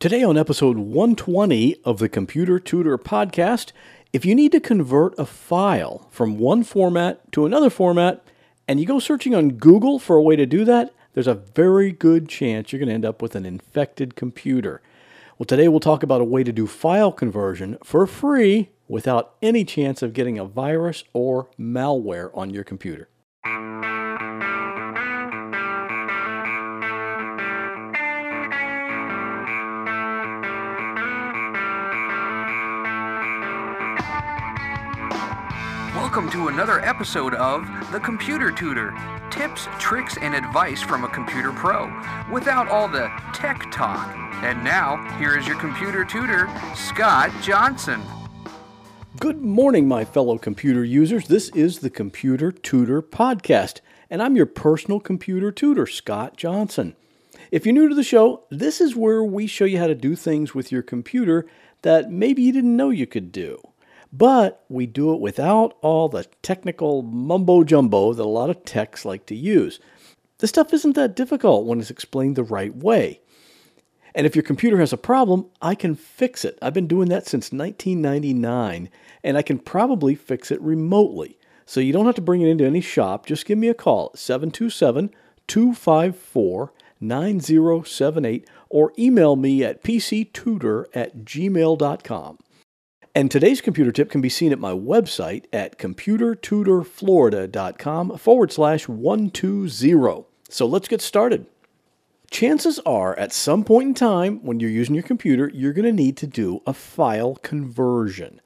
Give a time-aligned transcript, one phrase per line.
[0.00, 3.72] Today, on episode 120 of the Computer Tutor podcast,
[4.14, 8.24] if you need to convert a file from one format to another format
[8.66, 11.92] and you go searching on Google for a way to do that, there's a very
[11.92, 14.80] good chance you're going to end up with an infected computer.
[15.36, 19.66] Well, today we'll talk about a way to do file conversion for free without any
[19.66, 23.10] chance of getting a virus or malware on your computer.
[36.10, 38.92] Welcome to another episode of The Computer Tutor
[39.30, 41.84] tips, tricks, and advice from a computer pro
[42.32, 44.12] without all the tech talk.
[44.42, 48.02] And now, here is your computer tutor, Scott Johnson.
[49.20, 51.28] Good morning, my fellow computer users.
[51.28, 53.78] This is the Computer Tutor Podcast,
[54.10, 56.96] and I'm your personal computer tutor, Scott Johnson.
[57.52, 60.16] If you're new to the show, this is where we show you how to do
[60.16, 61.46] things with your computer
[61.82, 63.60] that maybe you didn't know you could do
[64.12, 69.04] but we do it without all the technical mumbo jumbo that a lot of techs
[69.04, 69.80] like to use.
[70.38, 73.20] This stuff isn't that difficult when it's explained the right way.
[74.14, 76.58] And if your computer has a problem, I can fix it.
[76.60, 78.90] I've been doing that since 1999,
[79.22, 81.38] and I can probably fix it remotely.
[81.64, 83.26] So you don't have to bring it into any shop.
[83.26, 85.14] Just give me a call at 727
[85.46, 92.38] 254 9078 or email me at pctutor at gmail.com.
[93.12, 100.24] And today's computer tip can be seen at my website at computertutorflorida.com forward slash 120.
[100.48, 101.46] So let's get started.
[102.30, 105.92] Chances are, at some point in time when you're using your computer, you're going to
[105.92, 108.40] need to do a file conversion.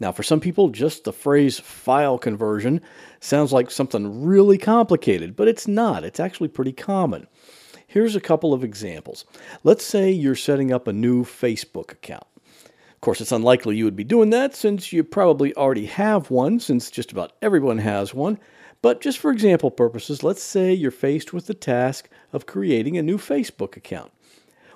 [0.00, 2.80] Now, for some people, just the phrase file conversion
[3.20, 6.04] sounds like something really complicated, but it's not.
[6.04, 7.26] It's actually pretty common.
[7.86, 9.26] Here's a couple of examples.
[9.62, 12.24] Let's say you're setting up a new Facebook account.
[12.96, 16.58] Of course, it's unlikely you would be doing that since you probably already have one,
[16.58, 18.38] since just about everyone has one.
[18.80, 23.02] But just for example purposes, let's say you're faced with the task of creating a
[23.02, 24.12] new Facebook account.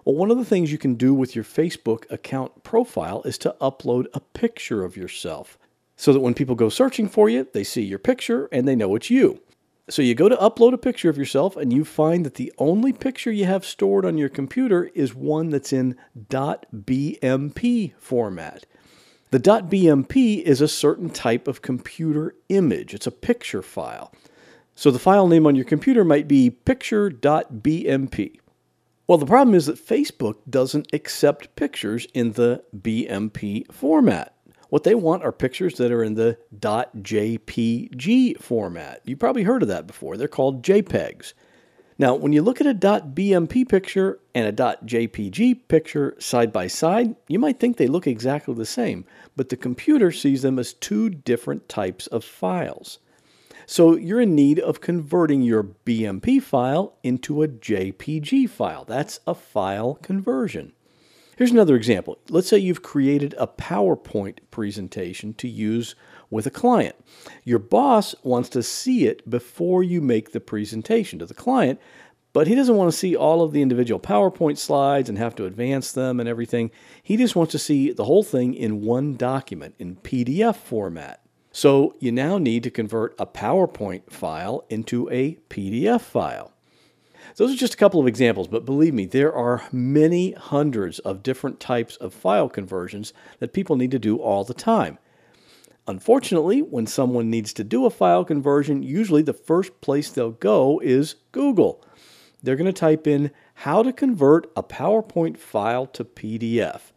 [0.05, 3.57] Well, one of the things you can do with your Facebook account profile is to
[3.61, 5.59] upload a picture of yourself
[5.97, 8.95] so that when people go searching for you, they see your picture and they know
[8.95, 9.41] it's you.
[9.91, 12.93] So you go to upload a picture of yourself and you find that the only
[12.93, 15.97] picture you have stored on your computer is one that's in
[16.29, 18.67] .bmp format.
[19.33, 22.95] The .bmp is a certain type of computer image.
[22.95, 24.13] It's a picture file.
[24.77, 28.41] So the file name on your computer might be picture.bmp.
[29.09, 34.37] Well, the problem is that Facebook doesn't accept pictures in the BMP format.
[34.71, 39.03] What they want are pictures that are in the .jpg format.
[39.05, 40.17] You probably heard of that before.
[40.17, 41.35] They're called JPEGs.
[41.99, 47.15] Now, when you look at a .bmp picture and a .jpg picture side by side,
[47.29, 49.05] you might think they look exactly the same,
[49.37, 53.01] but the computer sees them as two different types of files.
[53.67, 58.85] So you're in need of converting your BMP file into a JPG file.
[58.85, 60.73] That's a file conversion.
[61.41, 62.19] Here's another example.
[62.29, 65.95] Let's say you've created a PowerPoint presentation to use
[66.29, 66.95] with a client.
[67.45, 71.81] Your boss wants to see it before you make the presentation to the client,
[72.35, 75.47] but he doesn't want to see all of the individual PowerPoint slides and have to
[75.47, 76.71] advance them and everything.
[77.03, 81.23] He just wants to see the whole thing in one document in PDF format.
[81.53, 86.53] So you now need to convert a PowerPoint file into a PDF file.
[87.41, 91.23] Those are just a couple of examples, but believe me, there are many hundreds of
[91.23, 94.99] different types of file conversions that people need to do all the time.
[95.89, 100.83] Unfortunately, when someone needs to do a file conversion, usually the first place they'll go
[100.85, 101.83] is Google.
[102.43, 106.93] They're going to type in how to convert a PowerPoint file to PDF.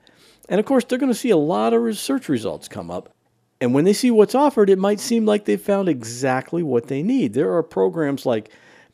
[0.49, 3.13] And of course, they're going to see a lot of research results come up.
[3.61, 7.01] And when they see what's offered, it might seem like they've found exactly what they
[7.01, 7.31] need.
[7.31, 8.51] There are programs like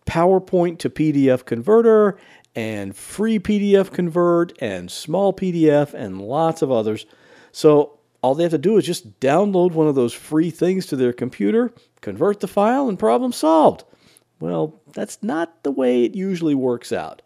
[0.10, 2.18] PowerPoint to PDF converter
[2.56, 7.06] and free PDF convert and small PDF and lots of others.
[7.52, 10.96] So all they have to do is just download one of those free things to
[10.96, 11.72] their computer,
[12.02, 13.84] convert the file, and problem solved.
[14.40, 17.22] Well, that's not the way it usually works out.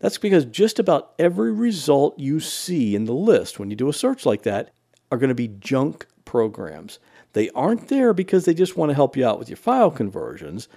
[0.00, 3.94] That's because just about every result you see in the list when you do a
[3.94, 4.74] search like that
[5.10, 6.98] are going to be junk programs.
[7.32, 10.68] They aren't there because they just want to help you out with your file conversions.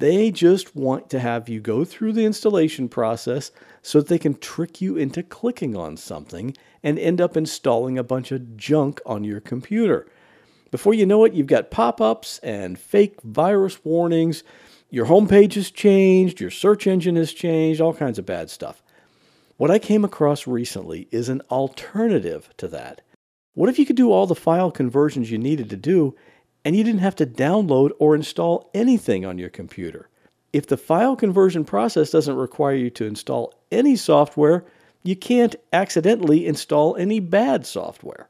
[0.00, 3.50] They just want to have you go through the installation process
[3.82, 8.02] so that they can trick you into clicking on something and end up installing a
[8.02, 10.10] bunch of junk on your computer.
[10.70, 14.42] Before you know it, you've got pop ups and fake virus warnings.
[14.88, 18.82] Your homepage has changed, your search engine has changed, all kinds of bad stuff.
[19.58, 23.02] What I came across recently is an alternative to that.
[23.52, 26.16] What if you could do all the file conversions you needed to do
[26.64, 30.08] and you didn't have to download or install anything on your computer?
[30.52, 34.64] If the file conversion process doesn't require you to install any software,
[35.02, 38.28] you can't accidentally install any bad software.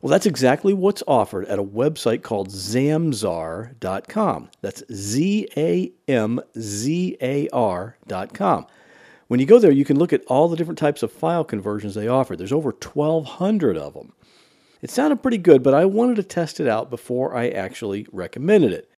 [0.00, 4.50] Well, that's exactly what's offered at a website called zamzar.com.
[4.60, 8.66] That's Z A M Z A R.com.
[9.28, 11.94] When you go there, you can look at all the different types of file conversions
[11.94, 12.34] they offer.
[12.34, 14.12] There's over 1,200 of them.
[14.82, 18.72] It sounded pretty good, but I wanted to test it out before I actually recommended
[18.72, 18.90] it.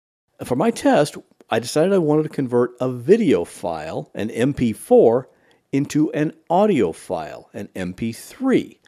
[0.42, 1.18] For my test,
[1.50, 5.26] I decided I wanted to convert a video file, an MP4,
[5.72, 8.78] into an audio file, an MP3.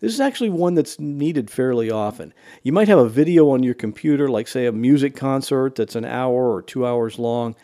[0.00, 2.34] This is actually one that's needed fairly often.
[2.62, 6.04] You might have a video on your computer, like, say, a music concert that's an
[6.04, 7.56] hour or two hours long,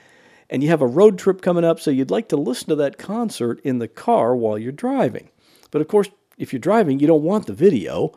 [0.49, 2.97] and you have a road trip coming up, so you'd like to listen to that
[2.97, 5.29] concert in the car while you're driving.
[5.71, 6.09] But of course,
[6.39, 8.13] if you're driving, you don't want the video.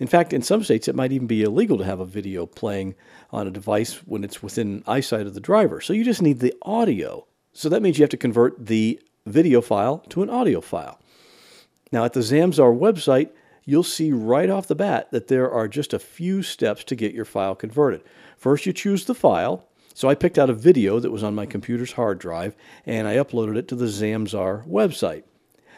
[0.00, 2.94] In fact, in some states, it might even be illegal to have a video playing
[3.30, 5.80] on a device when it's within eyesight of the driver.
[5.82, 7.26] So you just need the audio.
[7.52, 10.98] So that means you have to convert the video file to an audio file.
[11.92, 13.30] Now, at the Zamzar website,
[13.66, 17.12] you'll see right off the bat that there are just a few steps to get
[17.12, 18.02] your file converted.
[18.38, 19.66] First, you choose the file.
[19.92, 22.56] So I picked out a video that was on my computer's hard drive
[22.86, 25.24] and I uploaded it to the Zamzar website.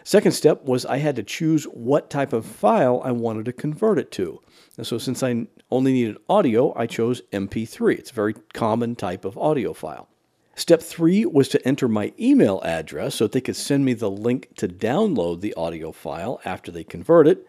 [0.04, 3.98] Second step was I had to choose what type of file I wanted to convert
[3.98, 4.40] it to.
[4.76, 7.98] And so since I only needed audio, I chose MP3.
[7.98, 10.08] It's a very common type of audio file.
[10.54, 14.10] Step three was to enter my email address so that they could send me the
[14.10, 17.46] link to download the audio file after they convert it.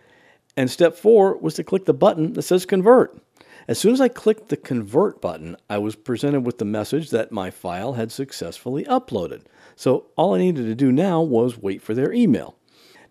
[0.55, 3.19] And step four was to click the button that says convert.
[3.67, 7.31] As soon as I clicked the convert button, I was presented with the message that
[7.31, 9.43] my file had successfully uploaded.
[9.75, 12.55] So all I needed to do now was wait for their email.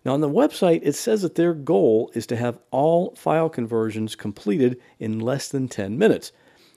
[0.05, 4.15] Now, on the website, it says that their goal is to have all file conversions
[4.15, 6.33] completed in less than 10 minutes.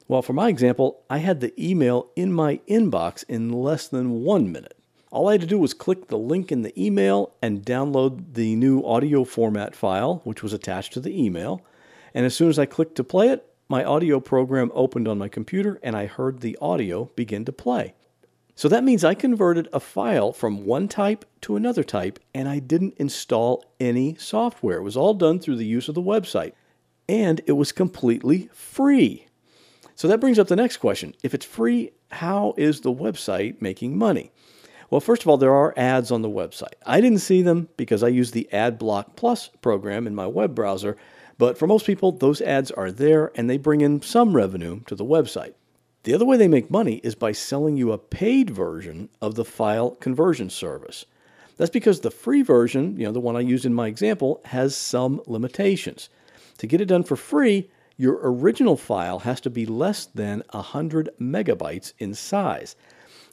[0.07, 4.53] Well, for my example, I had the email in my inbox in less than one
[4.53, 4.79] minute.
[5.11, 8.55] All I had to do was click the link in the email and download the
[8.55, 11.65] new audio format file, which was attached to the email.
[12.15, 15.29] And as soon as I clicked to play it, my audio program opened on my
[15.29, 17.95] computer and I heard the audio begin to play.
[18.57, 22.59] So that means I converted a file from one type to another type and I
[22.59, 24.79] didn't install any software.
[24.79, 26.53] It was all done through the use of the website
[27.07, 29.27] and it was completely free.
[29.95, 31.15] So that brings up the next question.
[31.23, 34.33] If it's free, how is the website making money?
[34.89, 36.75] Well, first of all, there are ads on the website.
[36.87, 40.97] I didn't see them because I use the AdBlock Plus program in my web browser,
[41.37, 44.95] but for most people, those ads are there and they bring in some revenue to
[44.95, 45.53] the website.
[46.07, 49.45] The other way they make money is by selling you a paid version of the
[49.45, 51.05] file conversion service.
[51.57, 54.77] That's because the free version, you know, the one I used in my example, has
[54.77, 56.09] some limitations.
[56.59, 61.11] To get it done for free, your original file has to be less than 100
[61.21, 62.77] megabytes in size.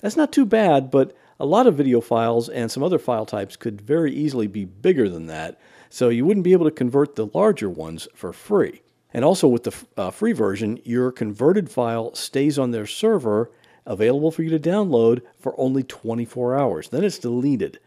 [0.01, 3.55] That's not too bad, but a lot of video files and some other file types
[3.55, 5.61] could very easily be bigger than that,
[5.91, 8.81] so you wouldn't be able to convert the larger ones for free.
[9.13, 13.51] And also with the uh, free version, your converted file stays on their server,
[13.85, 16.89] available for you to download for only 24 hours.
[16.89, 17.79] Then it's deleted.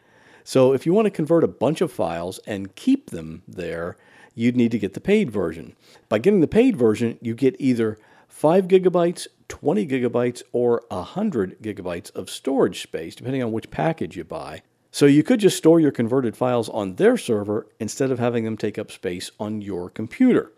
[0.45, 3.97] So if you want to convert a bunch of files and keep them there,
[4.37, 5.75] you'd need to get the paid version.
[6.09, 7.99] By getting the paid version, you get either
[8.29, 14.23] 5 gigabytes, 20 gigabytes, or 100 gigabytes of storage space, depending on which package you
[14.23, 14.63] buy.
[14.93, 18.57] So you could just store your converted files on their server instead of having them
[18.57, 20.53] take up space on your computer.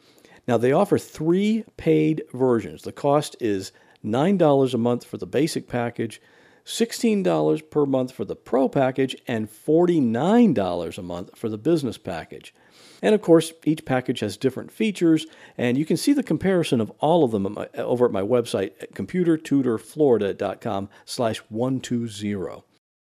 [0.48, 2.82] Now, they offer three paid versions.
[2.82, 3.70] The cost is
[4.02, 6.22] $9 a month for the basic package,
[6.64, 12.54] $16 per month for the pro package, and $49 a month for the business package.
[13.02, 15.26] And of course, each package has different features,
[15.58, 18.22] and you can see the comparison of all of them at my, over at my
[18.22, 22.62] website at computertutorflorida.com slash 120.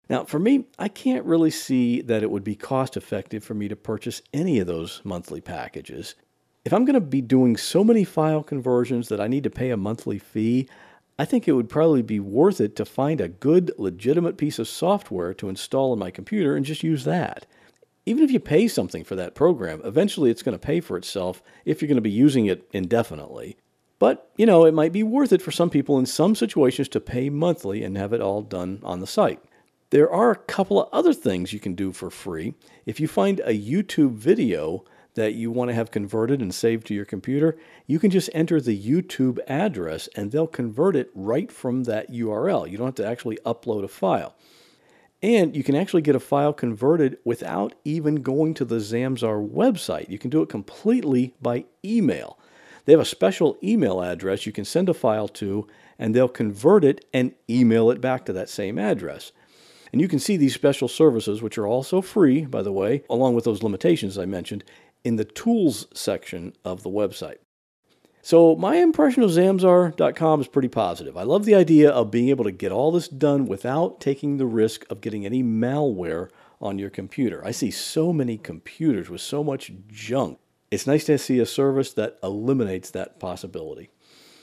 [0.09, 3.67] Now, for me, I can't really see that it would be cost effective for me
[3.67, 6.15] to purchase any of those monthly packages.
[6.65, 9.69] If I'm going to be doing so many file conversions that I need to pay
[9.69, 10.67] a monthly fee,
[11.19, 14.67] I think it would probably be worth it to find a good, legitimate piece of
[14.67, 17.45] software to install on my computer and just use that.
[18.07, 21.43] Even if you pay something for that program, eventually it's going to pay for itself
[21.65, 23.57] if you're going to be using it indefinitely.
[23.99, 26.99] But, you know, it might be worth it for some people in some situations to
[26.99, 29.39] pay monthly and have it all done on the site.
[29.91, 32.55] There are a couple of other things you can do for free.
[32.87, 34.83] If you find a YouTube video
[35.15, 37.57] that you want to have converted and saved to your computer,
[37.87, 42.69] you can just enter the YouTube address and they'll convert it right from that URL.
[42.69, 44.35] You don't have to actually upload a file.
[45.23, 50.09] And you can actually get a file converted without even going to the Zamzar website.
[50.09, 52.37] You can do it completely by email.
[52.85, 55.67] They have a special email address you can send a file to,
[55.97, 59.31] and they'll convert it and email it back to that same address.
[59.91, 63.33] And you can see these special services, which are also free, by the way, along
[63.33, 64.63] with those limitations I mentioned,
[65.05, 67.37] in the tools section of the website.
[68.21, 71.15] So, my impression of Zamzar.com is pretty positive.
[71.15, 74.47] I love the idea of being able to get all this done without taking the
[74.47, 77.45] risk of getting any malware on your computer.
[77.45, 80.39] I see so many computers with so much junk.
[80.71, 83.91] It's nice to see a service that eliminates that possibility.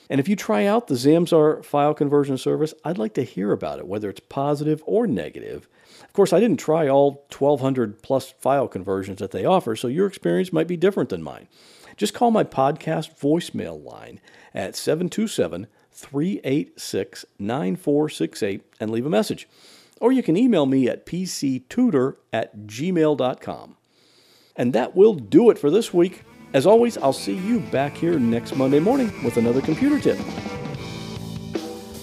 [0.08, 3.80] And if you try out the Zamzar file conversion service, I'd like to hear about
[3.80, 5.68] it, whether it's positive or negative.
[6.12, 10.06] Of course, I didn't try all 1,200 plus file conversions that they offer, so your
[10.06, 11.48] experience might be different than mine.
[11.96, 14.20] Just call my podcast voicemail line
[14.52, 19.48] at 727 386 9468 and leave a message.
[20.02, 23.76] Or you can email me at pctutor at gmail.com.
[24.54, 26.24] And that will do it for this week.
[26.52, 30.18] As always, I'll see you back here next Monday morning with another computer tip.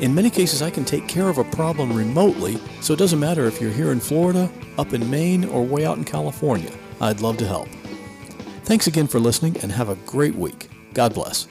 [0.00, 3.46] In many cases, I can take care of a problem remotely, so it doesn't matter
[3.46, 6.72] if you're here in Florida, up in Maine, or way out in California.
[7.00, 7.68] I'd love to help.
[8.62, 10.68] Thanks again for listening and have a great week.
[10.94, 11.48] God bless.